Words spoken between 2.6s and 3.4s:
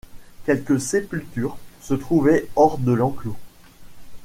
de l'enclos.